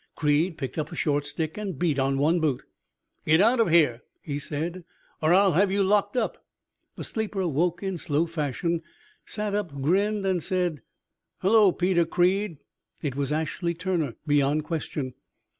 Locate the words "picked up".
0.57-0.91